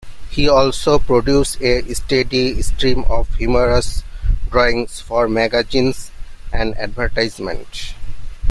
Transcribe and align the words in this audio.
He 0.31 0.49
also 0.49 0.97
produced 0.97 1.61
a 1.61 1.83
steady 1.93 2.59
stream 2.63 3.03
of 3.07 3.29
humorous 3.35 4.01
drawings 4.49 4.99
for 4.99 5.27
magazines 5.29 6.09
and 6.51 6.75
advertisements. 6.79 7.93